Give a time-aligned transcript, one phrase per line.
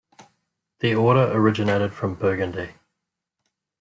[0.79, 2.71] The order originated from Burgundy.